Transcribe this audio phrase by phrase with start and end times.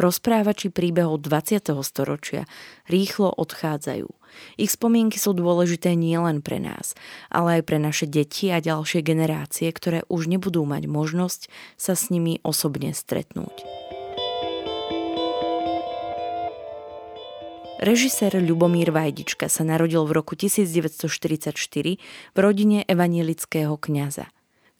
[0.00, 1.68] Rozprávači príbehov 20.
[1.84, 2.48] storočia
[2.88, 4.08] rýchlo odchádzajú.
[4.56, 6.96] Ich spomienky sú dôležité nielen pre nás,
[7.28, 12.08] ale aj pre naše deti a ďalšie generácie, ktoré už nebudú mať možnosť sa s
[12.08, 13.68] nimi osobne stretnúť.
[17.82, 21.52] Režisér Ľubomír Vajdička sa narodil v roku 1944
[22.32, 24.30] v rodine evanielického kňaza.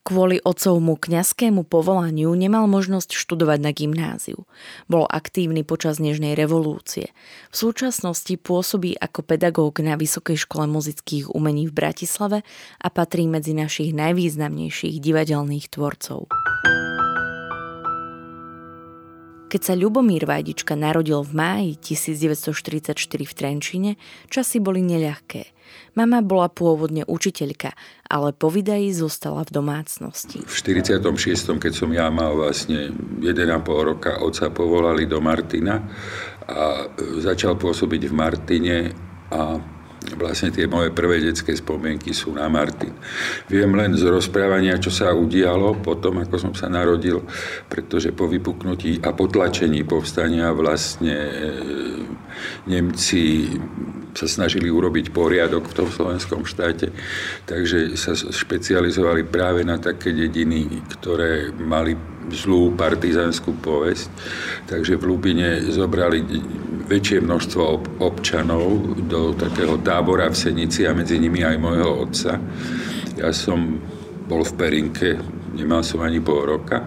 [0.02, 4.50] Kvôli otcovmu kňazskému povolaniu nemal možnosť študovať na gymnáziu.
[4.90, 7.14] Bol aktívny počas Nežnej revolúcie.
[7.54, 12.42] V súčasnosti pôsobí ako pedagóg na Vysokej škole muzických umení v Bratislave
[12.82, 16.26] a patrí medzi našich najvýznamnejších divadelných tvorcov.
[19.52, 23.90] Keď sa Ľubomír Vajdička narodil v máji 1944 v Trenčine,
[24.32, 25.52] časy boli neľahké.
[25.92, 27.76] Mama bola pôvodne učiteľka,
[28.08, 30.40] ale po vydaji zostala v domácnosti.
[30.40, 31.04] V 46.
[31.60, 33.28] keď som ja mal vlastne 1,5
[33.68, 35.84] roka, otca povolali do Martina
[36.48, 36.88] a
[37.20, 38.76] začal pôsobiť v Martine
[39.28, 39.60] a
[40.18, 42.92] vlastne tie moje prvé detské spomienky sú na Martin.
[43.46, 47.22] Viem len z rozprávania, čo sa udialo potom, ako som sa narodil,
[47.70, 51.14] pretože po vypuknutí a potlačení povstania vlastne
[52.68, 53.48] Nemci
[54.12, 56.92] sa snažili urobiť poriadok v tom slovenskom štáte,
[57.48, 61.96] takže sa špecializovali práve na také dediny, ktoré mali
[62.28, 64.08] zlú partizanskú povesť.
[64.68, 66.22] Takže v Lubine zobrali
[66.86, 67.62] väčšie množstvo
[68.04, 72.36] občanov do takého tábora v Senici a medzi nimi aj môjho otca.
[73.16, 73.80] Ja som
[74.28, 75.10] bol v Perinke,
[75.56, 76.84] nemal som ani pol roka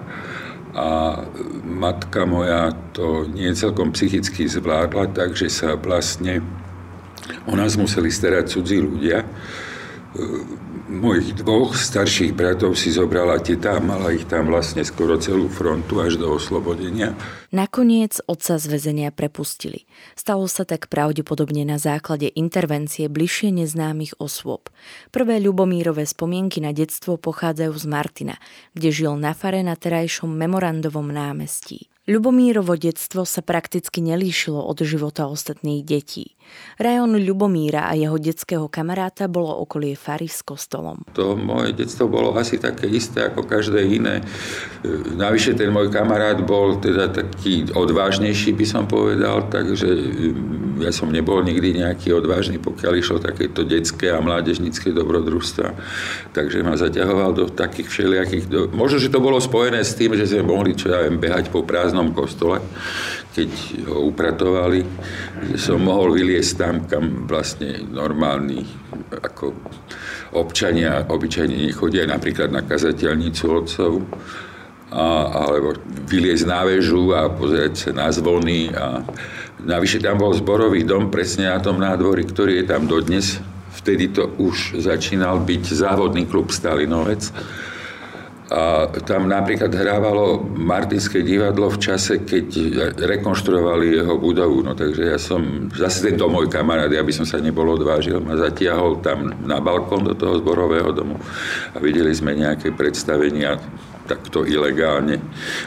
[0.75, 1.21] a
[1.65, 6.45] matka moja to nie celkom psychicky zvládla, takže sa vlastne
[7.49, 9.25] o nás museli starať cudzí ľudia
[10.85, 15.97] mojich dvoch starších bratov si zobrala teta a mala ich tam vlastne skoro celú frontu
[16.01, 17.17] až do oslobodenia.
[17.49, 19.89] Nakoniec otca z väzenia prepustili.
[20.13, 24.69] Stalo sa tak pravdepodobne na základe intervencie bližšie neznámych osôb.
[25.09, 28.35] Prvé Ľubomírové spomienky na detstvo pochádzajú z Martina,
[28.77, 31.89] kde žil na fare na terajšom memorandovom námestí.
[32.05, 36.37] Ľubomírovo detstvo sa prakticky nelíšilo od života ostatných detí.
[36.75, 41.07] Rajon Ľubomíra a jeho detského kamaráta bolo okolie fary s kostolom.
[41.15, 44.19] To moje detstvo bolo asi také isté ako každé iné.
[45.15, 49.87] Navyše ten môj kamarát bol teda taký odvážnejší, by som povedal, takže
[50.83, 55.67] ja som nebol nikdy nejaký odvážny, pokiaľ išlo takéto detské a mládežnické dobrodružstva.
[56.35, 58.45] Takže ma zaťahoval do takých všelijakých...
[58.51, 58.59] Do...
[58.75, 61.63] Možno, že to bolo spojené s tým, že sme mohli, čo ja viem, behať po
[61.63, 62.59] prázdnom kostole,
[63.35, 63.51] keď
[63.91, 64.87] ho upratovali,
[65.59, 68.63] som mohol vyliesť tam, kam vlastne normálni
[69.11, 69.51] ako
[70.39, 73.91] občania obyčajne nechodia, napríklad na kazateľnicu otcov,
[74.95, 75.75] a, alebo
[76.07, 78.71] vyliezť na väžu a pozerať sa na zvony.
[78.71, 79.03] A
[79.67, 83.43] navyše tam bol zborový dom presne na tom nádvorí, ktorý je tam dodnes.
[83.75, 87.27] Vtedy to už začínal byť závodný klub Stalinovec
[88.45, 92.47] a tam napríklad hrávalo Martinské divadlo v čase, keď
[92.93, 94.61] rekonštruovali jeho budovu.
[94.61, 98.37] No takže ja som, zase tento môj kamarát, ja by som sa nebol odvážil, ma
[98.37, 101.17] zatiahol tam na balkón do toho zborového domu
[101.73, 103.57] a videli sme nejaké predstavenia
[104.05, 105.17] takto ilegálne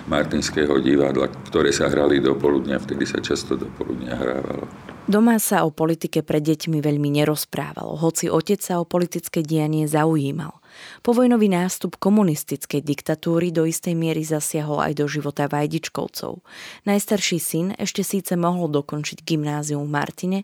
[0.06, 4.70] Martinského divadla, ktoré sa hrali do poludnia, vtedy sa často do poludnia hrávalo.
[5.08, 10.62] Doma sa o politike pred deťmi veľmi nerozprávalo, hoci otec sa o politické dianie zaujímal.
[11.04, 16.40] Povojnový nástup komunistickej diktatúry do istej miery zasiahol aj do života Vajdičkovcov.
[16.88, 20.38] Najstarší syn ešte síce mohol dokončiť gymnázium v Martine,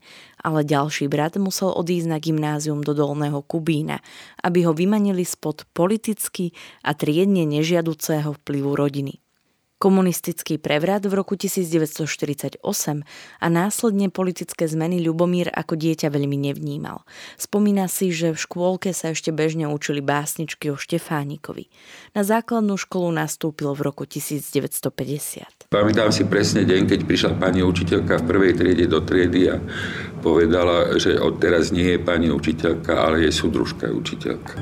[0.45, 4.05] ale ďalší brat musel odísť na gymnázium do Dolného Kubína,
[4.45, 6.53] aby ho vymanili spod politicky
[6.85, 9.24] a triedne nežiaducého vplyvu rodiny.
[9.83, 12.63] Komunistický prevrat v roku 1948
[13.43, 17.03] a následne politické zmeny Ľubomír ako dieťa veľmi nevnímal.
[17.37, 21.69] Spomína si, že v škôlke sa ešte bežne učili básničky o Štefánikovi.
[22.15, 25.69] Na základnú školu nastúpil v roku 1950.
[25.69, 29.59] Pamätám si presne deň, keď prišla pani učiteľka v prvej triede do triedy a
[30.23, 34.55] povedala, že odteraz nie je pani učiteľka, ale je súdružka učiteľka.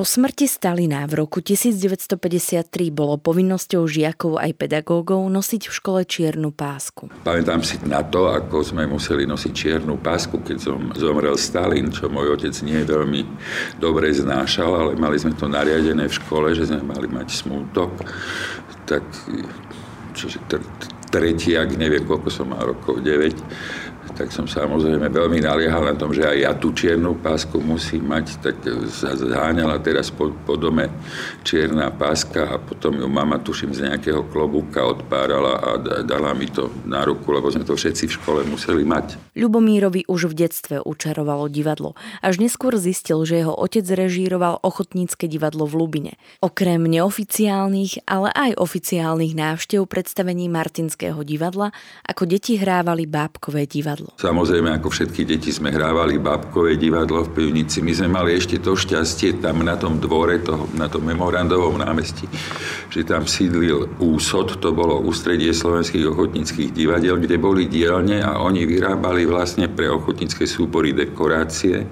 [0.00, 6.56] Po smrti Stalina v roku 1953 bolo povinnosťou žiakov aj pedagógov nosiť v škole čiernu
[6.56, 7.12] pásku.
[7.20, 12.08] Pamätám si na to, ako sme museli nosiť čiernu pásku, keď som zomrel Stalin, čo
[12.08, 13.28] môj otec nie veľmi
[13.76, 17.92] dobre znášal, ale mali sme to nariadené v škole, že sme mali mať smútok.
[18.88, 19.04] Tak
[20.16, 20.40] čože
[21.12, 23.36] tretiak, neviem koľko som mal rokov, 9,
[24.16, 28.40] tak som samozrejme veľmi naliehal na tom, že aj ja tú čiernu pásku musím mať,
[28.40, 28.56] tak
[28.88, 30.88] sa zháňala teraz po, po dome
[31.44, 35.70] čierna páska a potom ju mama, tuším, z nejakého klobúka odpárala a
[36.02, 39.36] dala mi to na ruku, lebo sme to všetci v škole museli mať.
[39.36, 41.92] Ľubomírovi už v detstve učarovalo divadlo.
[42.24, 46.12] Až neskôr zistil, že jeho otec režíroval ochotnícke divadlo v Lubine.
[46.40, 51.76] Okrem neoficiálnych, ale aj oficiálnych návštev predstavení Martinského divadla,
[52.08, 53.99] ako deti hrávali bábkové divadlo.
[54.00, 57.80] Samozrejme, ako všetky deti sme hrávali bábkové divadlo v pivnici.
[57.80, 62.28] My sme mali ešte to šťastie tam na tom dvore, toho, na tom memorandovom námestí,
[62.92, 68.64] že tam sídlil úsod, to bolo ústredie slovenských ochotníckých divadiel, kde boli dielne a oni
[68.64, 71.84] vyrábali vlastne pre ochotnícke súbory dekorácie.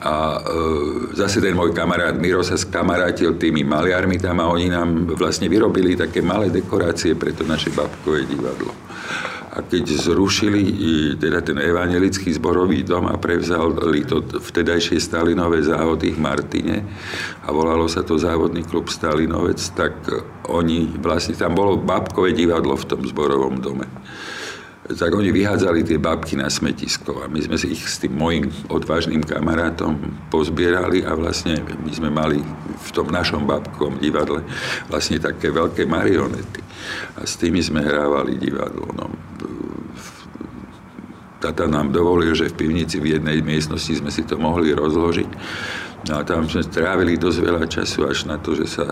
[0.00, 5.12] A e, zase ten môj kamarát Miro sa skamarátil tými maliarmi tam a oni nám
[5.12, 8.72] vlastne vyrobili také malé dekorácie pre to naše babkové divadlo.
[9.50, 10.62] A keď zrušili
[11.18, 16.76] teda ten evangelický zborový dom a prevzali to vtedajšie Stalinové závody v Martine
[17.42, 20.06] a volalo sa to závodný klub Stalinovec, tak
[20.46, 23.90] oni vlastne, tam bolo babkové divadlo v tom zborovom dome
[24.90, 29.22] tak oni vyhádzali tie babky na smetisko a my sme ich s tým mojim odvážnym
[29.22, 29.94] kamarátom
[30.34, 32.42] pozbierali a vlastne my sme mali
[32.74, 34.42] v tom našom babkovom divadle
[34.90, 36.64] vlastne také veľké marionety.
[37.18, 38.88] A s tými sme hrávali divadlo.
[38.94, 39.06] No,
[41.40, 45.30] tata nám dovolil, že v pivnici v jednej miestnosti sme si to mohli rozložiť.
[46.08, 48.86] No a tam sme strávili dosť veľa času až na to, že sa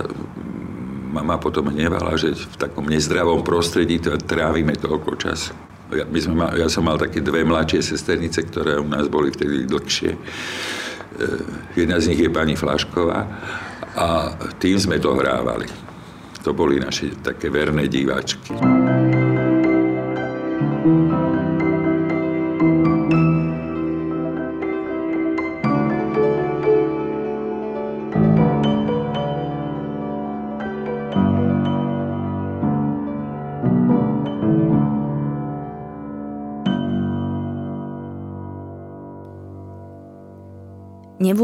[1.08, 5.52] mama potom hnevala, že v takom nezdravom prostredí to trávime toľko času.
[5.88, 9.64] Ja, my sme, ja som mal také dve mladšie sesternice, ktoré u nás boli vtedy
[9.64, 10.12] dlhšie.
[10.12, 10.18] E,
[11.80, 13.24] jedna z nich je pani Flašková
[13.96, 15.87] a tým sme to hrávali.
[16.44, 18.54] To boli naše také verné diváčky.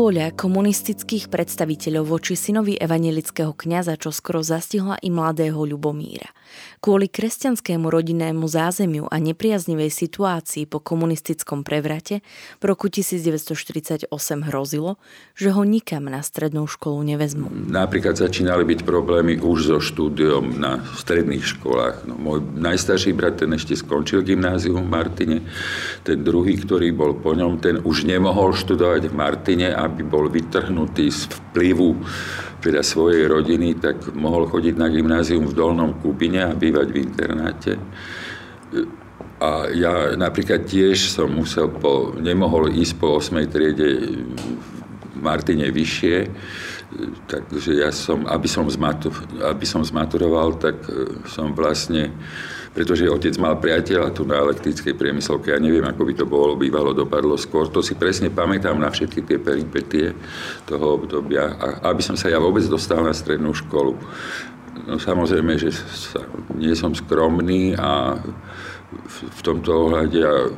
[0.04, 6.28] Nevôľa komunistických predstaviteľov voči synovi evanelického kňaza čo skoro zastihla i mladého Ľubomíra.
[6.84, 12.20] Kvôli kresťanskému rodinnému zázemiu a nepriaznivej situácii po komunistickom prevrate
[12.60, 14.10] v roku 1948
[14.48, 15.00] hrozilo,
[15.32, 17.48] že ho nikam na strednú školu nevezmú.
[17.50, 22.04] Napríklad začínali byť problémy už so štúdiom na stredných školách.
[22.04, 25.38] No, môj najstarší brat, ten ešte skončil gymnázium v Martine.
[26.04, 31.08] Ten druhý, ktorý bol po ňom, ten už nemohol študovať v Martine, aby bol vytrhnutý
[31.08, 31.96] z vplyvu
[32.64, 37.72] teda svojej rodiny, tak mohol chodiť na gymnázium v Dolnom Kubine a bývať v internáte.
[39.40, 43.44] A ja napríklad tiež som musel po, nemohol ísť po 8.
[43.50, 44.20] triede
[45.14, 46.16] v Martine vyššie,
[47.26, 50.76] takže ja som, aby som, zmatur, aby som zmaturoval, tak
[51.26, 52.14] som vlastne
[52.74, 55.54] pretože otec mal priateľa tu na elektrickej priemyslovke.
[55.54, 57.70] Ja neviem, ako by to bolo, bývalo, dopadlo skôr.
[57.70, 60.10] To si presne pamätám na všetky tie peripetie
[60.66, 61.54] toho obdobia.
[61.54, 63.94] A aby som sa ja vôbec dostal na strednú školu.
[64.84, 66.20] No samozrejme, že sa,
[66.54, 68.20] nie som skromný a
[68.92, 70.52] v, v tomto ohľade ja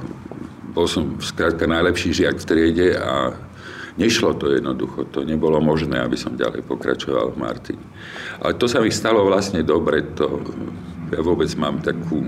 [0.75, 3.33] bol som skrátka najlepší žiak v triede a
[3.97, 7.85] Nešlo to jednoducho, to nebolo možné, aby som ďalej pokračoval v Martine.
[8.45, 10.45] Ale to sa mi stalo vlastne dobre, to
[11.09, 12.21] ja vôbec mám takú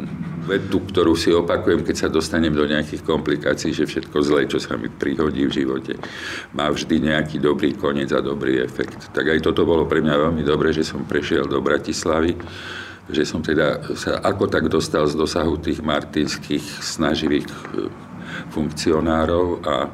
[0.49, 4.81] vetu, ktorú si opakujem, keď sa dostanem do nejakých komplikácií, že všetko zlé, čo sa
[4.81, 6.01] mi prihodí v živote,
[6.57, 9.13] má vždy nejaký dobrý koniec a dobrý efekt.
[9.13, 12.33] Tak aj toto bolo pre mňa veľmi dobré, že som prešiel do Bratislavy,
[13.09, 17.55] že som teda sa ako tak dostal z dosahu tých martinských snaživých e,
[18.53, 19.89] funkcionárov a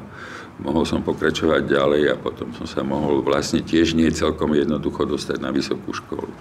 [0.59, 5.37] mohol som pokračovať ďalej a potom som sa mohol vlastne tiež nie celkom jednoducho dostať
[5.39, 6.31] na vysokú školu.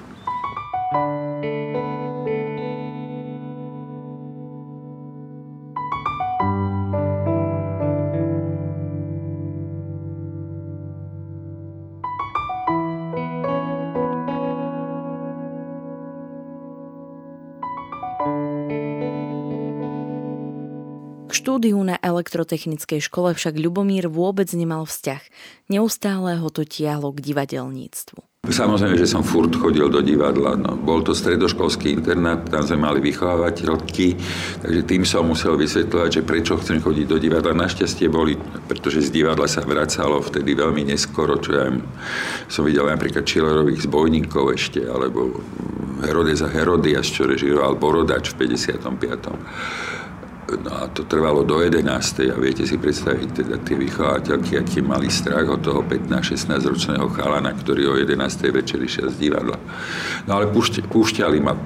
[22.14, 25.23] Elektrotechnickej škole však Ľubomír vôbec nemal vzťah.
[25.68, 28.23] Neustále ho to tiahlo k divadelníctvu.
[28.44, 30.52] Samozrejme, že som furt chodil do divadla.
[30.61, 34.21] No, bol to stredoškolský internát, tam sme mali vychovávateľky,
[34.61, 37.56] takže tým som musel vysvetľovať, že prečo chcem chodiť do divadla.
[37.56, 38.37] Našťastie boli,
[38.68, 41.73] pretože z divadla sa vracalo vtedy veľmi neskoro, čo ja
[42.44, 45.40] som videl napríklad Čillerových zbojníkov ešte, alebo
[46.04, 50.03] Herodesa Herodias, čo režiroval Borodač v 55.
[50.44, 51.88] No a to trvalo do 11.
[52.28, 57.56] a viete si predstaviť teda tie vychovateľky, aký mali strach od toho 15-16 ročného chalana,
[57.56, 58.52] ktorý o 11.
[58.52, 59.56] večer išiel z divadla.
[60.28, 61.56] No ale púšťali ma,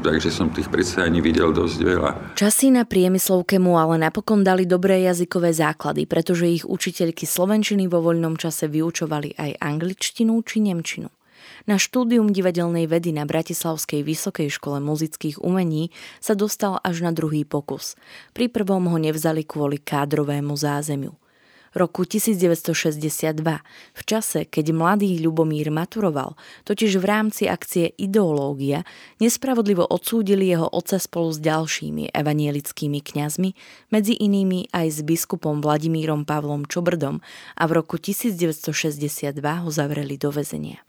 [0.00, 2.10] takže som tých predstavení videl dosť veľa.
[2.38, 7.98] Časy na priemyslovke mu ale napokon dali dobré jazykové základy, pretože ich učiteľky slovenčiny vo
[7.98, 11.10] voľnom čase vyučovali aj angličtinu či nemčinu.
[11.68, 17.44] Na štúdium divadelnej vedy na Bratislavskej vysokej škole muzických umení sa dostal až na druhý
[17.44, 17.96] pokus.
[18.32, 21.20] Pri prvom ho nevzali kvôli kádrovému zázemiu
[21.74, 23.62] roku 1962,
[23.94, 26.34] v čase, keď mladý Ľubomír maturoval,
[26.66, 28.82] totiž v rámci akcie Ideológia,
[29.22, 33.50] nespravodlivo odsúdili jeho otca spolu s ďalšími evanielickými kňazmi,
[33.94, 37.22] medzi inými aj s biskupom Vladimírom Pavlom Čobrdom
[37.54, 40.82] a v roku 1962 ho zavreli do väzenia.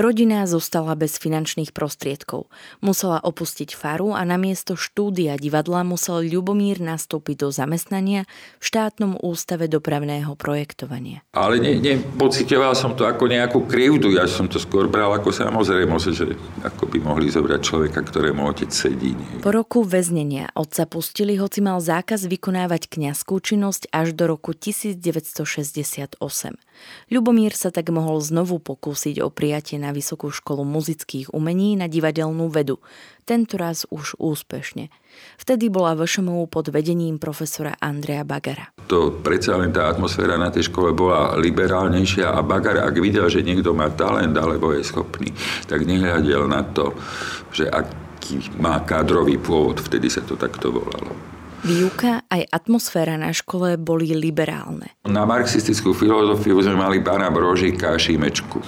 [0.00, 2.48] Rodina zostala bez finančných prostriedkov.
[2.80, 8.24] Musela opustiť faru a namiesto štúdia divadla musel Ľubomír nastúpiť do zamestnania
[8.56, 11.20] v štátnom ústave dopravného projektovania.
[11.36, 14.16] Ale ne, ne, pocitoval som to ako nejakú krivdu.
[14.16, 16.32] Ja som to skôr bral ako samozrejmosť, že
[16.64, 19.12] ako by mohli zobrať človeka, ktorému otec sedí.
[19.12, 19.44] Nie?
[19.44, 26.16] Po roku väznenia otca pustili, hoci mal zákaz vykonávať kňazskú činnosť až do roku 1968.
[27.12, 32.50] Ľubomír sa tak mohol znovu pokúsiť o prijatie na Vysokú školu muzických umení na divadelnú
[32.50, 32.78] vedu,
[33.28, 34.90] tentoraz už úspešne.
[35.38, 38.74] Vtedy bola VŠMU pod vedením profesora Andreja Bagara.
[38.90, 43.46] To predsa len tá atmosféra na tej škole bola liberálnejšia a Bagar, ak videl, že
[43.46, 45.30] niekto má talent alebo je schopný,
[45.70, 46.94] tak nehľadel na to,
[47.54, 51.29] že aký má kádrový pôvod, vtedy sa to takto volalo.
[51.60, 54.96] Výuka aj atmosféra na škole boli liberálne.
[55.04, 58.60] Na marxistickú filozofiu sme mali pána Brožika a Šimečku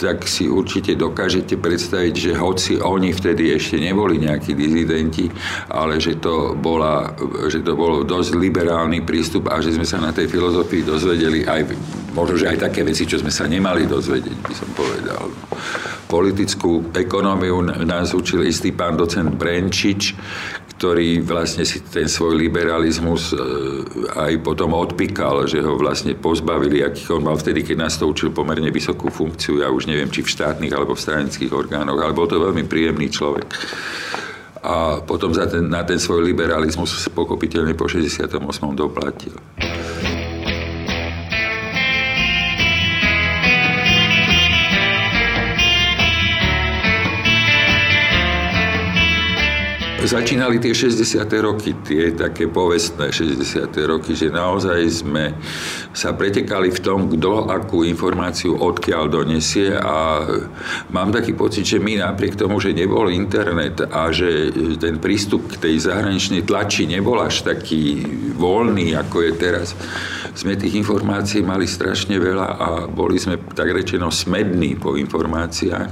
[0.00, 5.28] tak si určite dokážete predstaviť, že hoci oni vtedy ešte neboli nejakí dizidenti,
[5.68, 7.12] ale že to, bola,
[7.52, 11.76] že to bol dosť liberálny prístup a že sme sa na tej filozofii dozvedeli aj,
[12.16, 15.28] možno, že aj také veci, čo sme sa nemali dozvedieť, by som povedal.
[16.08, 20.16] Politickú ekonómiu nás učil istý pán docent Brenčič,
[20.80, 23.44] ktorý vlastne si ten svoj liberalizmus e,
[24.16, 28.32] aj potom odpíkal, že ho vlastne pozbavili, akých on mal vtedy, keď nás to učil
[28.32, 32.24] pomerne vysokú funkciu, ja už neviem, či v štátnych alebo v stranických orgánoch, ale bol
[32.24, 33.44] to veľmi príjemný človek.
[34.64, 38.40] A potom za ten, na ten svoj liberalizmus pochopiteľne po 68.
[38.72, 39.36] doplatil.
[50.10, 51.22] Začínali tie 60.
[51.38, 53.70] roky, tie také povestné 60.
[53.86, 55.38] roky, že naozaj sme
[55.94, 60.26] sa pretekali v tom, kto akú informáciu odkiaľ donesie a
[60.90, 64.50] mám taký pocit, že my napriek tomu, že nebol internet a že
[64.82, 68.02] ten prístup k tej zahraničnej tlači nebol až taký
[68.34, 69.78] voľný, ako je teraz,
[70.34, 75.90] sme tých informácií mali strašne veľa a boli sme tak rečeno smední po informáciách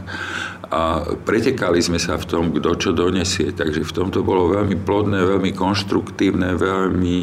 [0.68, 3.56] a pretekali sme sa v tom, kto čo donesie.
[3.56, 7.18] Takže v tomto bolo veľmi plodné, veľmi konštruktívne, veľmi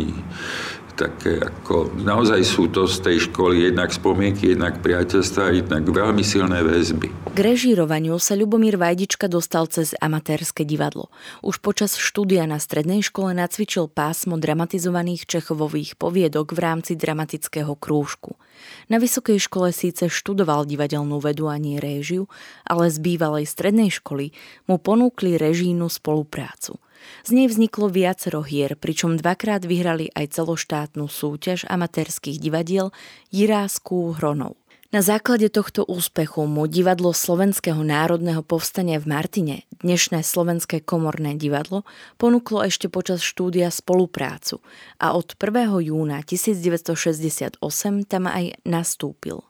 [0.95, 6.63] také ako, naozaj sú to z tej školy jednak spomienky, jednak priateľstva, jednak veľmi silné
[6.63, 7.35] väzby.
[7.35, 11.11] K režírovaniu sa Ľubomír Vajdička dostal cez amatérske divadlo.
[11.43, 18.39] Už počas štúdia na strednej škole nacvičil pásmo dramatizovaných Čechovových poviedok v rámci dramatického krúžku.
[18.87, 22.31] Na vysokej škole síce študoval divadelnú vedu a nie réžiu,
[22.63, 24.31] ale z bývalej strednej školy
[24.71, 26.79] mu ponúkli režínu spoluprácu.
[27.25, 32.93] Z nej vzniklo viacero hier, pričom dvakrát vyhrali aj celoštátnu súťaž amatérských divadiel
[33.33, 34.55] Jirásku Hronov.
[34.95, 41.83] Na základe tohto úspechu mu divadlo Slovenského národného povstania v Martine, dnešné Slovenské komorné divadlo,
[42.15, 44.63] ponúklo ešte počas štúdia spoluprácu
[44.95, 45.91] a od 1.
[45.91, 47.59] júna 1968
[48.07, 49.43] tam aj nastúpil.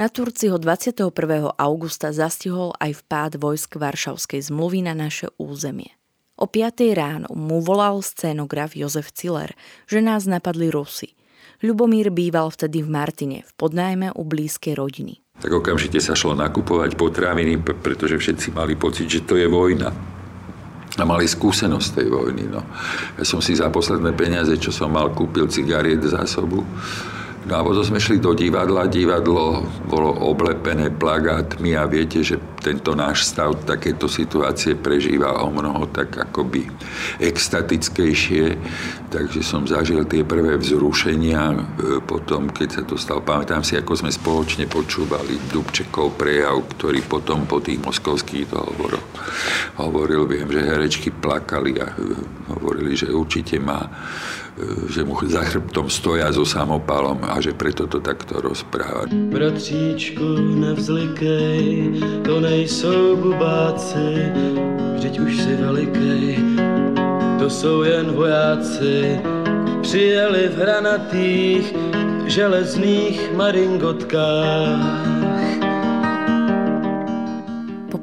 [0.00, 1.14] Na Turci ho 21.
[1.54, 5.99] augusta zastihol aj vpád vojsk Varšavskej zmluvy na naše územie.
[6.40, 6.96] O 5.
[6.96, 9.52] ráno mu volal scénograf Jozef Ciller,
[9.84, 11.12] že nás napadli Rusy.
[11.60, 15.20] Ľubomír býval vtedy v Martine, v podnájme u blízkej rodiny.
[15.36, 19.92] Tak okamžite sa šlo nakupovať potraviny, pretože všetci mali pocit, že to je vojna
[20.96, 22.48] a mali skúsenosť tej vojny.
[22.48, 22.64] No.
[23.20, 26.64] Ja som si za posledné peniaze, čo som mal, kúpil cigariet zásobu
[27.50, 32.94] No a potom sme šli do divadla, divadlo bolo oblepené plagátmi a viete, že tento
[32.94, 36.70] náš stav takéto situácie prežíva o mnoho tak akoby
[37.18, 38.54] extatickejšie,
[39.10, 41.58] takže som zažil tie prvé vzrušenia, e,
[42.06, 47.50] potom keď sa to stalo, pamätám si, ako sme spoločne počúvali Dubčekov prejav, ktorý potom
[47.50, 49.10] po tých moskovských dohovoroch
[49.82, 52.14] hovoril, viem, že herečky plakali a e,
[52.54, 53.90] hovorili, že určite má
[54.88, 59.06] že mu za chrbtom stoja so samopalom a že preto to takto rozpráva.
[59.10, 61.92] Bratříčku, nevzlikej,
[62.24, 64.32] to nejsou bubáci,
[64.96, 66.36] vždyť už si velikej,
[67.38, 69.20] to jsou jen vojáci,
[69.82, 71.74] přijeli v hranatých
[72.26, 75.19] železných maringotkách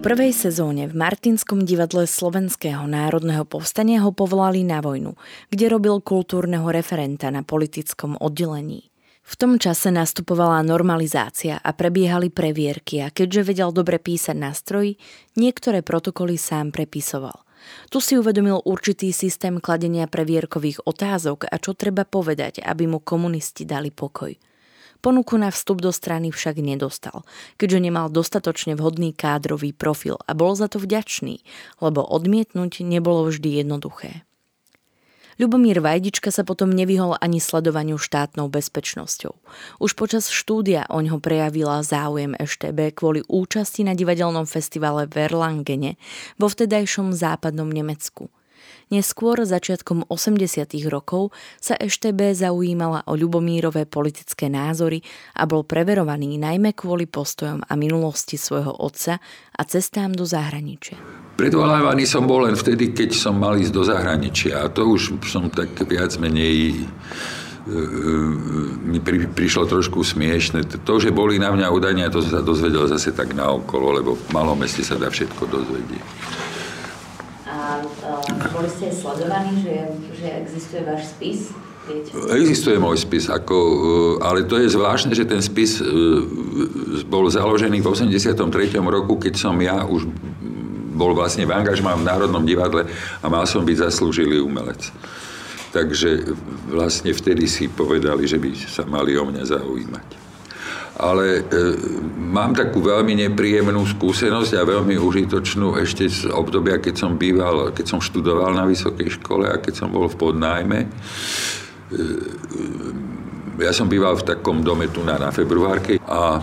[0.07, 5.19] prvej sezóne v Martinskom divadle Slovenského národného povstania ho povolali na vojnu,
[5.51, 8.87] kde robil kultúrneho referenta na politickom oddelení.
[9.27, 14.95] V tom čase nastupovala normalizácia a prebiehali previerky a keďže vedel dobre písať na stroji,
[15.35, 17.43] niektoré protokoly sám prepisoval.
[17.91, 23.67] Tu si uvedomil určitý systém kladenia previerkových otázok a čo treba povedať, aby mu komunisti
[23.67, 24.31] dali pokoj–
[24.99, 27.23] Ponuku na vstup do strany však nedostal,
[27.61, 31.41] keďže nemal dostatočne vhodný kádrový profil a bol za to vďačný,
[31.79, 34.27] lebo odmietnúť nebolo vždy jednoduché.
[35.37, 39.37] Ľubomír Vajdička sa potom nevyhol ani sledovaniu štátnou bezpečnosťou.
[39.77, 45.29] Už počas štúdia oň ho prejavila záujem EŠTB kvôli účasti na divadelnom festivale v
[46.41, 48.33] vo vtedajšom západnom Nemecku–
[48.87, 50.63] Neskôr, začiatkom 80.
[50.87, 55.03] rokov, sa EŠTB zaujímala o Ľubomírové politické názory
[55.35, 59.19] a bol preverovaný najmä kvôli postojom a minulosti svojho otca
[59.51, 60.95] a cestám do zahraničia.
[61.35, 65.51] Predvolávaný som bol len vtedy, keď som mal ísť do zahraničia a to už som
[65.51, 66.87] tak viac menej e,
[67.67, 67.75] e,
[68.87, 70.63] mi pri, prišlo trošku smiešne.
[70.63, 74.31] To, že boli na mňa údania, to som sa dozvedel zase tak naokolo, lebo v
[74.31, 76.07] malom meste sa dá všetko dozvedieť.
[78.57, 79.75] Boli ste sledovaní, že,
[80.17, 81.53] že existuje váš spis?
[82.33, 83.77] Existuje môj spis, ako, e,
[84.25, 85.85] ale to je zvláštne, že ten spis e,
[87.05, 88.33] bol založený v 83.
[88.81, 90.09] roku, keď som ja už
[90.97, 92.89] bol vlastne v angažmá v Národnom divadle
[93.21, 94.89] a mal som byť zaslúžilý umelec.
[95.69, 96.33] Takže
[96.73, 100.26] vlastne vtedy si povedali, že by sa mali o mňa zaujímať
[100.97, 101.73] ale e,
[102.17, 107.85] mám takú veľmi nepríjemnú skúsenosť a veľmi užitočnú ešte z obdobia, keď som býval, keď
[107.85, 110.79] som študoval na vysokej škole a keď som bol v podnájme.
[110.83, 110.89] E,
[113.57, 116.37] ja som býval v takom dome tu na, na februárke a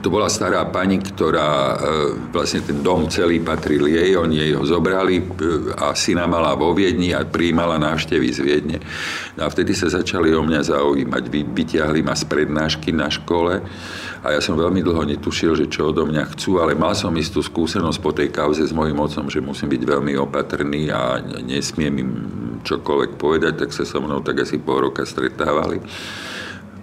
[0.00, 1.76] to bola stará pani, ktorá e,
[2.32, 5.24] vlastne ten dom celý patril jej, oni jej ho zobrali e,
[5.76, 8.78] a syna mala vo Viedni a prijímala návštevy z Viedne.
[9.36, 11.42] No a vtedy sa začali o mňa zaujímať, Vy,
[12.00, 13.60] ma z prednášky na škole
[14.24, 17.44] a ja som veľmi dlho netušil, že čo odo mňa chcú, ale mal som istú
[17.44, 22.10] skúsenosť po tej kauze s mojim otcom, že musím byť veľmi opatrný a nesmiem im
[22.64, 25.84] čokoľvek povedať, tak sa so mnou tak asi pol roka stretávali.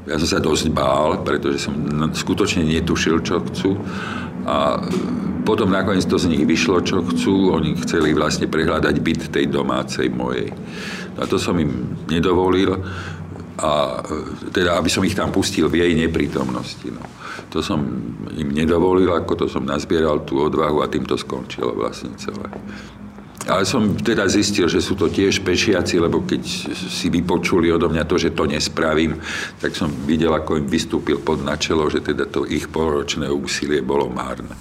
[0.09, 1.73] Ja som sa dosť bál, pretože som
[2.09, 3.77] skutočne netušil, čo chcú.
[4.49, 4.81] A
[5.45, 7.53] potom nakoniec to z nich vyšlo, čo chcú.
[7.53, 10.49] Oni chceli vlastne prehľadať byt tej domácej mojej.
[11.21, 12.81] A to som im nedovolil
[13.61, 14.01] a
[14.49, 16.89] teda, aby som ich tam pustil v jej neprítomnosti.
[16.89, 17.05] No.
[17.53, 17.83] To som
[18.33, 22.49] im nedovolil, ako to som nazbieral tú odvahu a tým to skončilo vlastne celé.
[23.49, 28.05] Ale som teda zistil, že sú to tiež pešiaci, lebo keď si vypočuli odo mňa
[28.05, 29.17] to, že to nespravím,
[29.57, 34.05] tak som videl, ako im vystúpil pod načelo, že teda to ich polročné úsilie bolo
[34.13, 34.53] márne.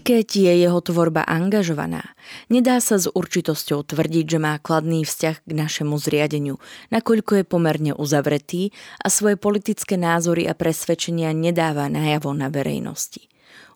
[0.00, 2.16] Keď je jeho tvorba angažovaná,
[2.48, 6.56] nedá sa s určitosťou tvrdiť, že má kladný vzťah k našemu zriadeniu,
[6.88, 13.30] nakoľko je pomerne uzavretý a svoje politické názory a presvedčenia nedáva najavo na verejnosti.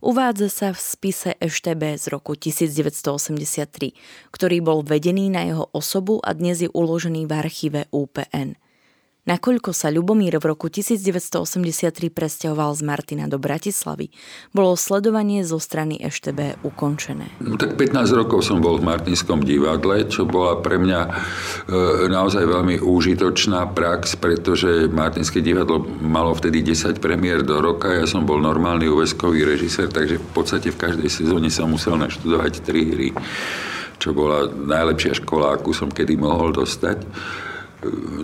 [0.04, 3.96] Uvádza sa v spise EŠTB z roku 1983,
[4.28, 8.60] ktorý bol vedený na jeho osobu a dnes je uložený v archíve UPN.
[9.24, 14.12] Nakoľko sa Ľubomír v roku 1983 presťahoval z Martina do Bratislavy,
[14.52, 17.32] bolo sledovanie zo strany EŠTB ukončené.
[17.40, 21.10] No, tak 15 rokov som bol v Martinskom divadle, čo bola pre mňa e,
[22.12, 28.28] naozaj veľmi úžitočná prax, pretože Martinské divadlo malo vtedy 10 premiér do roka, ja som
[28.28, 33.08] bol normálny uväzkový režisér, takže v podstate v každej sezóne som musel naštudovať tri hry,
[33.96, 37.08] čo bola najlepšia škola, akú som kedy mohol dostať.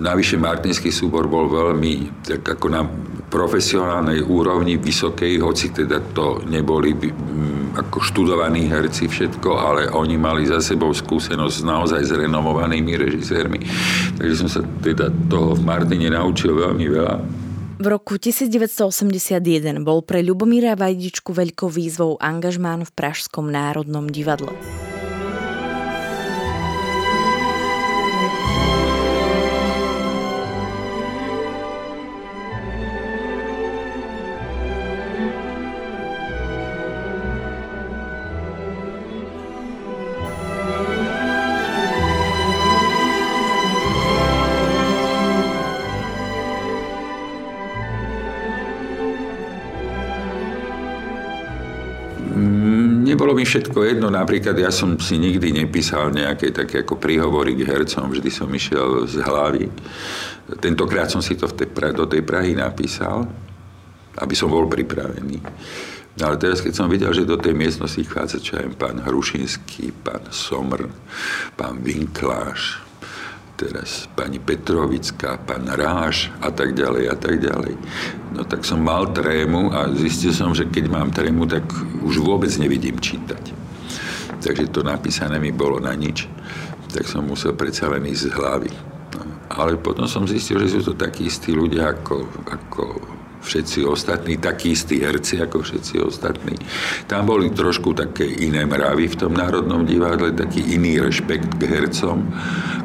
[0.00, 2.82] Navyše Martinský súbor bol veľmi tak ako na
[3.30, 10.50] profesionálnej úrovni, vysokej, hoci teda to neboli mm, ako študovaní herci všetko, ale oni mali
[10.50, 13.62] za sebou skúsenosť naozaj s renomovanými režisérmi.
[14.18, 17.16] Takže som sa teda toho v Martine naučil veľmi veľa.
[17.80, 19.40] V roku 1981
[19.80, 24.52] bol pre Ľubomíra Vajdičku veľkou výzvou angažmán v Pražskom národnom divadle.
[53.40, 58.12] Mi všetko jedno, napríklad ja som si nikdy nepísal nejaké také ako príhovory k hercom,
[58.12, 59.64] vždy som išiel z hlavy.
[60.60, 63.24] Tentokrát som si to v tej, do tej Prahy napísal,
[64.20, 65.40] aby som bol pripravený.
[66.20, 69.96] No ale teraz, keď som videl, že do tej miestnosti chádza čo aj pán Hrušinský,
[70.04, 70.92] pán Somr,
[71.56, 72.84] pán Vinkláš,
[73.56, 77.72] teraz pani Petrovická, pán Ráš a tak ďalej a tak ďalej.
[78.30, 81.66] No tak som mal trému a zistil som, že keď mám trému, tak
[82.06, 83.50] už vôbec nevidím čítať.
[84.40, 86.30] Takže to napísané mi bolo na nič.
[86.90, 88.72] Tak som musel predsa len ísť z hlavy.
[89.18, 92.16] No, ale potom som zistil, že sú to takí istí ľudia ako,
[92.46, 92.84] ako
[93.40, 96.54] všetci ostatní, takí istí herci ako všetci ostatní.
[97.08, 102.28] Tam boli trošku také iné mravy v tom Národnom divadle, taký iný rešpekt k hercom,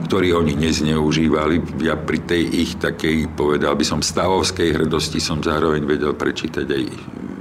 [0.08, 1.84] ktorý oni nezneužívali.
[1.84, 6.84] Ja pri tej ich takej, povedal by som, stavovskej hrdosti som zároveň vedel prečítať aj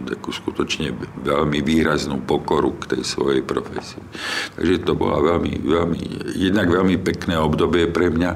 [0.05, 4.05] takú skutočne veľmi výraznú pokoru k tej svojej profesii.
[4.55, 6.01] Takže to bola veľmi, veľmi,
[6.37, 8.31] jednak veľmi pekné obdobie pre mňa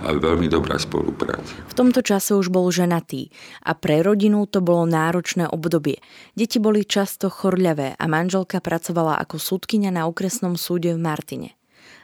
[0.00, 1.52] a veľmi dobrá spolupráca.
[1.70, 3.30] V tomto čase už bol ženatý
[3.62, 6.00] a pre rodinu to bolo náročné obdobie.
[6.34, 11.50] Deti boli často chorľavé a manželka pracovala ako súdkynia na okresnom súde v Martine.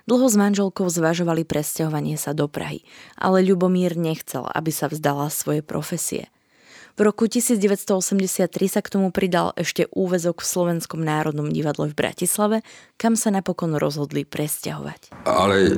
[0.06, 2.86] Dlho s manželkou zvažovali presťahovanie sa do Prahy,
[3.18, 6.30] ale Ľubomír nechcel, aby sa vzdala svojej profesie.
[6.96, 12.64] V roku 1983 sa k tomu pridal ešte úvezok v Slovenskom národnom divadle v Bratislave,
[12.96, 15.12] kam sa napokon rozhodli presťahovať.
[15.28, 15.70] Ale e,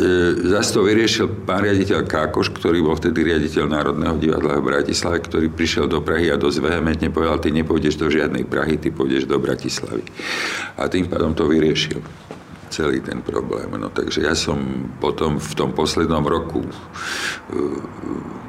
[0.46, 5.50] zase to vyriešil pán riaditeľ Kákoš, ktorý bol vtedy riaditeľ Národného divadla v Bratislave, ktorý
[5.50, 9.42] prišiel do Prahy a dosť vehementne povedal, ty nepôjdeš do žiadnej Prahy, ty pôjdeš do
[9.42, 10.06] Bratislavy.
[10.78, 11.98] A tým pádom to vyriešil
[12.68, 13.68] celý ten problém.
[13.76, 14.58] No, takže ja som
[15.00, 16.72] potom v tom poslednom roku uh,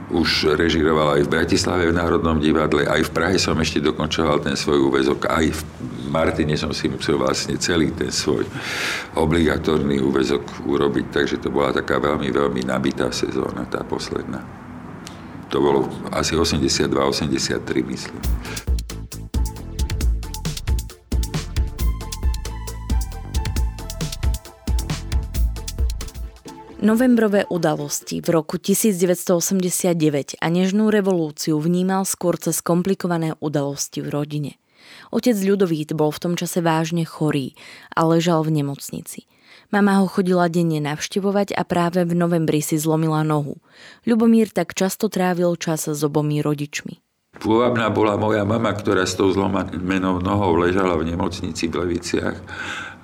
[0.10, 4.58] už režiroval aj v Bratislave v Národnom divadle, aj v Prahe som ešte dokončoval ten
[4.58, 5.62] svoj úvezok, aj v
[6.10, 8.42] Martine som si musel vlastne celý ten svoj
[9.14, 14.42] obligatórny úvezok urobiť, takže to bola taká veľmi, veľmi nabitá sezóna, tá posledná.
[15.54, 16.90] To bolo asi 82-83,
[17.86, 18.22] myslím.
[26.80, 34.52] Novembrové udalosti v roku 1989 a nežnú revolúciu vnímal skôr cez komplikované udalosti v rodine.
[35.12, 37.52] Otec Ľudovít bol v tom čase vážne chorý
[37.92, 39.28] a ležal v nemocnici.
[39.76, 43.60] Mama ho chodila denne navštevovať a práve v novembri si zlomila nohu.
[44.08, 47.04] Ľubomír tak často trávil čas s obomi rodičmi.
[47.44, 52.40] Pôvabná bola moja mama, ktorá s tou zlomenou nohou ležala v nemocnici v Leviciach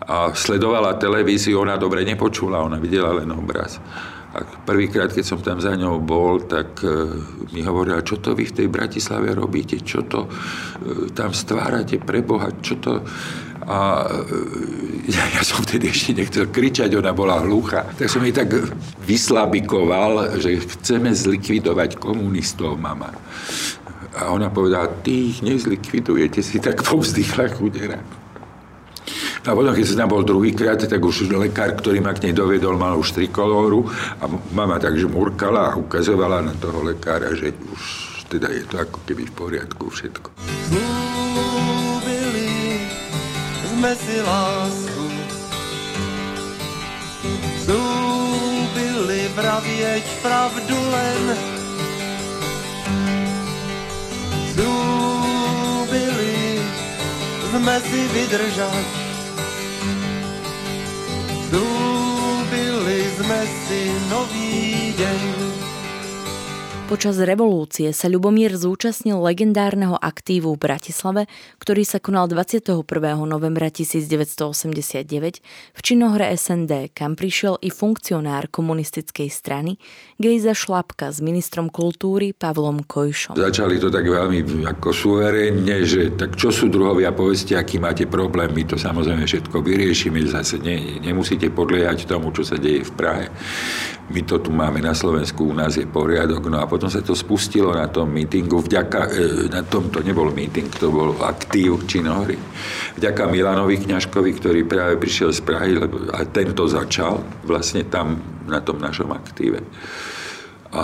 [0.06, 3.82] a sledovala televíziu, ona dobre nepočula, ona videla len obraz.
[4.36, 6.92] A prvýkrát, keď som tam za ňou bol, tak e,
[7.56, 10.30] mi hovorila, čo to vy v tej Bratislave robíte, čo to e,
[11.16, 13.00] tam stvárate pre Boha, čo to...
[13.64, 17.88] A e, ja, ja som vtedy ešte nechcel kričať, ona bola hlucha.
[17.96, 18.52] Tak som jej tak
[19.08, 23.16] vyslabikoval, že chceme zlikvidovať komunistov, mama.
[24.20, 28.25] A ona povedala, ty ich nezlikvidujete, si tak povzdychla chudera.
[29.46, 32.78] A potom, keď som tam bol druhýkrát, tak už lekár, ktorý ma k nej dovedol,
[32.82, 33.86] mal už trikolóru
[34.18, 37.82] a mama takže murkala a ukazovala na toho lekára, že už
[38.26, 40.34] teda je to ako keby v poriadku všetko.
[40.66, 42.50] Slúbili
[43.70, 45.06] sme si lásku,
[47.70, 51.55] slúbili vravieť pravdu len,
[57.66, 58.86] jsme si vydržet.
[61.50, 65.55] Slúbili sme si nový deň.
[66.86, 71.26] Počas revolúcie sa Ľubomír zúčastnil legendárneho aktívu v Bratislave,
[71.58, 72.86] ktorý sa konal 21.
[73.26, 75.02] novembra 1989
[75.74, 79.82] v činohre SND, kam prišiel i funkcionár komunistickej strany
[80.22, 83.34] Gejza Šlapka s ministrom kultúry Pavlom Kojšom.
[83.34, 88.54] Začali to tak veľmi ako suverénne, že tak čo sú druhovia, povedzte, aký máte problém,
[88.54, 93.26] my to samozrejme všetko vyriešime, zase ne, nemusíte podliehať tomu, čo sa deje v Prahe.
[94.06, 97.18] My to tu máme na Slovensku, u nás je poriadok, no a potom sa to
[97.18, 102.38] spustilo na tom mítingu, vďaka, e, na tom to nebol míting, to bol aktív činohry.
[103.02, 105.74] Vďaka Milanovi Kňažkovi, ktorý práve prišiel z Prahy,
[106.14, 109.66] a tento začal vlastne tam na tom našom aktíve.
[110.76, 110.84] A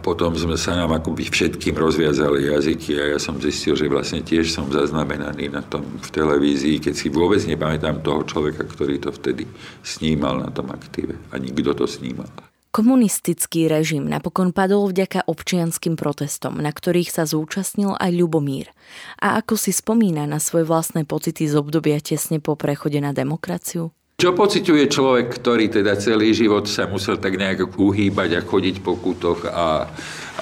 [0.00, 4.48] potom sme sa nám akoby všetkým rozviazali jazyky a ja som zistil, že vlastne tiež
[4.48, 9.44] som zaznamenaný na tom v televízii, keď si vôbec nepamätám toho človeka, ktorý to vtedy
[9.84, 11.20] snímal na tom aktíve.
[11.36, 12.45] Ani kto to snímal.
[12.76, 18.68] Komunistický režim napokon padol vďaka občianským protestom, na ktorých sa zúčastnil aj Ľubomír.
[19.16, 23.96] A ako si spomína na svoje vlastné pocity z obdobia tesne po prechode na demokraciu?
[24.20, 29.00] Čo pociťuje človek, ktorý teda celý život sa musel tak nejak uhýbať a chodiť po
[29.00, 29.88] kútoch a,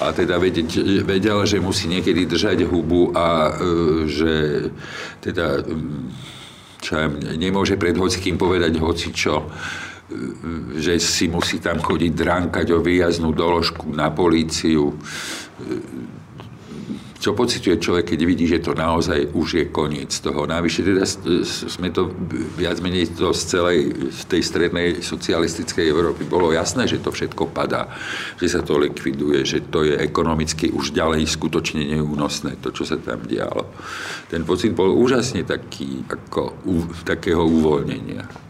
[0.03, 3.51] a teda vedieť, vedel, že musí niekedy držať hubu a e,
[4.11, 4.33] že
[5.23, 5.63] teda
[6.83, 6.99] čo
[7.39, 9.47] nemôže pred hocikým povedať hocičo
[10.77, 14.93] že si musí tam chodiť dránkať o výjaznú doložku na políciu.
[17.15, 20.45] Čo pociťuje človek, keď vidí, že to naozaj už je koniec toho.
[20.45, 21.09] Navyše teda
[21.41, 22.13] sme to
[22.53, 23.79] viac menej to z celej
[24.13, 27.89] z tej strednej socialistickej Európy bolo jasné, že to všetko padá,
[28.37, 33.01] že sa to likviduje, že to je ekonomicky už ďalej skutočne neúnosné, to, čo sa
[33.01, 33.73] tam dialo.
[34.29, 36.61] Ten pocit bol úžasne taký, ako
[37.09, 38.44] takého uvoľnenia.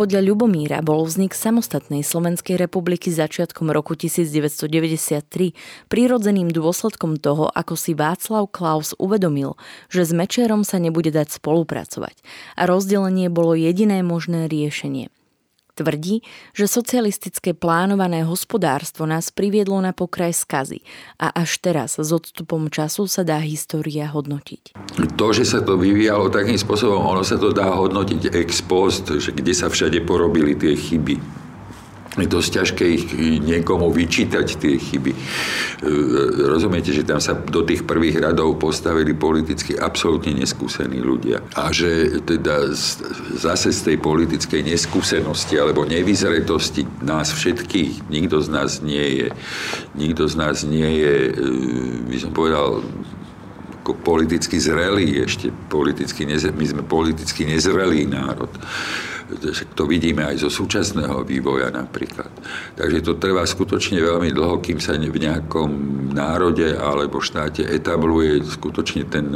[0.00, 5.52] Podľa Ľubomíra bol vznik samostatnej Slovenskej republiky začiatkom roku 1993
[5.92, 9.60] prírodzeným dôsledkom toho, ako si Václav Klaus uvedomil,
[9.92, 12.16] že s Mečerom sa nebude dať spolupracovať.
[12.56, 15.12] A rozdelenie bolo jediné možné riešenie–
[15.80, 16.20] Tvrdí,
[16.52, 20.84] že socialistické plánované hospodárstvo nás priviedlo na pokraj skazy
[21.16, 24.76] a až teraz s odstupom času sa dá história hodnotiť.
[25.16, 29.32] To, že sa to vyvíjalo takým spôsobom, ono sa to dá hodnotiť ex post, že
[29.32, 31.39] kde sa všade porobili tie chyby
[32.26, 33.04] dosť ťažké ich
[33.40, 35.12] niekomu vyčítať tie chyby.
[35.12, 35.18] E,
[36.48, 41.44] rozumiete, že tam sa do tých prvých radov postavili politicky absolútne neskúsení ľudia.
[41.56, 42.72] A že teda
[43.36, 49.28] zase z tej politickej neskúsenosti alebo nevyzretosti nás všetkých, nikto z nás nie je,
[49.96, 51.44] nikto z nás nie je, e,
[52.10, 52.84] by som povedal,
[53.90, 58.52] politicky zrelý ešte, politicky nez, my sme politicky nezrelý národ
[59.74, 62.30] to vidíme aj zo súčasného vývoja napríklad.
[62.74, 65.70] Takže to trvá skutočne veľmi dlho, kým sa v nejakom
[66.10, 69.26] národe alebo štáte etabluje skutočne ten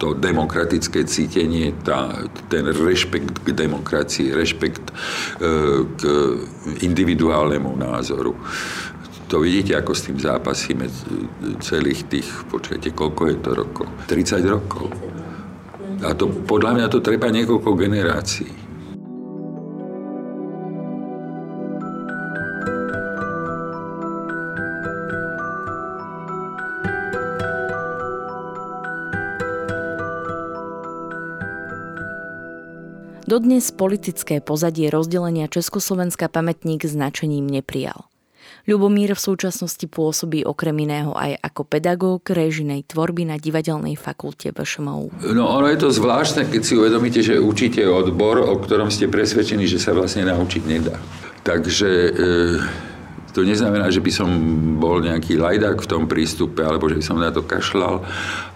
[0.00, 4.92] to demokratické cítenie, tá, ten rešpekt k demokracii, rešpekt e,
[5.84, 6.02] k
[6.80, 8.32] individuálnemu názoru.
[9.28, 10.88] To vidíte, ako s tým zápasíme
[11.60, 13.86] celých tých, počkajte, koľko je to rokov?
[14.08, 14.88] 30 rokov.
[16.00, 18.59] A to, podľa mňa to treba niekoľko generácií.
[33.30, 38.10] Dodnes politické pozadie rozdelenia Československa pamätník značením neprijal.
[38.66, 45.30] Ľubomír v súčasnosti pôsobí okrem iného aj ako pedagóg režinej tvorby na divadelnej fakulte VŠMU.
[45.30, 49.70] No ono je to zvláštne, keď si uvedomíte, že učíte odbor, o ktorom ste presvedčení,
[49.70, 50.98] že sa vlastne naučiť nedá.
[51.46, 52.10] Takže e,
[53.30, 54.26] to neznamená, že by som
[54.82, 58.02] bol nejaký lajdák v tom prístupe, alebo že by som na to kašľal,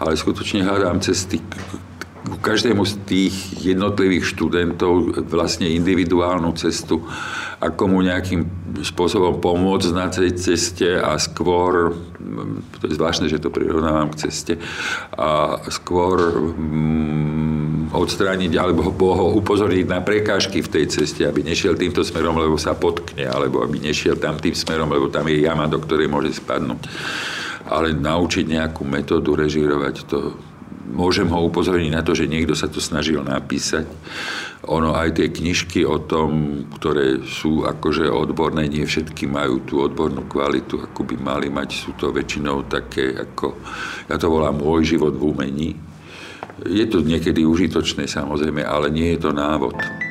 [0.03, 1.39] ale skutočne hľadám cesty
[2.25, 7.05] ku každému z tých jednotlivých študentov vlastne individuálnu cestu,
[7.61, 11.95] ako mu nejakým spôsobom pomôcť na tej ceste a skôr,
[12.81, 14.53] to je zvláštne, že to prirovnávam k ceste,
[15.15, 16.17] a skôr
[16.51, 22.59] mm, odstrániť alebo ho upozorniť na prekážky v tej ceste, aby nešiel týmto smerom, lebo
[22.59, 26.35] sa potkne, alebo aby nešiel tam tým smerom, lebo tam je jama, do ktorej môže
[26.35, 26.83] spadnúť.
[27.65, 30.37] ale naučiť nejakú metódu režírovať to
[30.85, 33.89] môžem ho upozorniť na to, že niekto sa to snažil napísať.
[34.65, 40.25] Ono aj tie knižky o tom, ktoré sú akože odborné, nie všetky majú tú odbornú
[40.25, 41.69] kvalitu, ako by mali mať.
[41.73, 43.57] Sú to väčšinou také, ako
[44.09, 45.71] ja to volám môj život v umení.
[46.65, 50.04] Je to niekedy užitočné samozrejme, ale nie je to návod.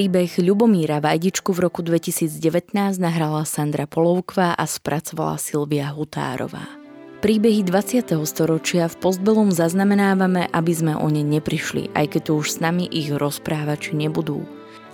[0.00, 6.64] Príbeh Ľubomíra Vajdičku v roku 2019 nahrala Sandra Polovkva a spracovala Silvia Hutárová.
[7.20, 8.08] Príbehy 20.
[8.24, 12.88] storočia v Postbelum zaznamenávame, aby sme o ne neprišli, aj keď tu už s nami
[12.88, 14.40] ich rozprávači nebudú.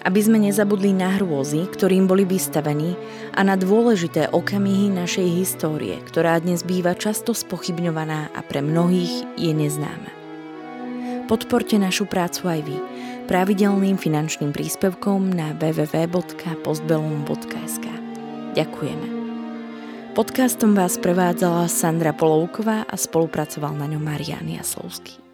[0.02, 2.98] Aby sme nezabudli na hrôzy, ktorým boli vystavení
[3.30, 9.54] a na dôležité okamihy našej histórie, ktorá dnes býva často spochybňovaná a pre mnohých je
[9.54, 10.10] neznáma.
[11.30, 12.78] Podporte našu prácu aj vy–
[13.26, 17.86] pravidelným finančným príspevkom na www.postbellum.sk.
[18.54, 19.08] Ďakujeme.
[20.14, 25.25] Podcastom vás prevádzala Sandra Polovková a spolupracoval na ňom Marian Jaslovský.